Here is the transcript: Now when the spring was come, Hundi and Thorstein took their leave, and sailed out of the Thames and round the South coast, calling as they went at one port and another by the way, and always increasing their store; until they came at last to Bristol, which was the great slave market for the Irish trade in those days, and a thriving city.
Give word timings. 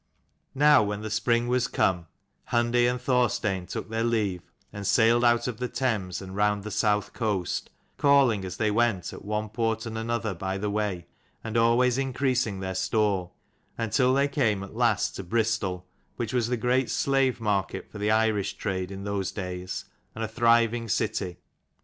Now 0.55 0.81
when 0.81 1.03
the 1.03 1.11
spring 1.11 1.47
was 1.47 1.67
come, 1.67 2.07
Hundi 2.51 2.89
and 2.89 2.99
Thorstein 2.99 3.67
took 3.67 3.87
their 3.87 4.03
leave, 4.03 4.41
and 4.73 4.87
sailed 4.87 5.23
out 5.23 5.47
of 5.47 5.57
the 5.57 5.67
Thames 5.67 6.23
and 6.23 6.35
round 6.35 6.63
the 6.63 6.71
South 6.71 7.13
coast, 7.13 7.69
calling 7.99 8.43
as 8.43 8.57
they 8.57 8.71
went 8.71 9.13
at 9.13 9.23
one 9.23 9.47
port 9.49 9.85
and 9.85 9.99
another 9.99 10.33
by 10.33 10.57
the 10.57 10.71
way, 10.71 11.05
and 11.43 11.55
always 11.55 11.99
increasing 11.99 12.61
their 12.61 12.73
store; 12.73 13.29
until 13.77 14.11
they 14.11 14.27
came 14.27 14.63
at 14.63 14.75
last 14.75 15.15
to 15.17 15.23
Bristol, 15.23 15.85
which 16.15 16.33
was 16.33 16.47
the 16.47 16.57
great 16.57 16.89
slave 16.89 17.39
market 17.39 17.87
for 17.91 17.99
the 17.99 18.09
Irish 18.09 18.55
trade 18.57 18.89
in 18.89 19.03
those 19.03 19.31
days, 19.31 19.85
and 20.15 20.23
a 20.23 20.27
thriving 20.27 20.89
city. 20.89 21.37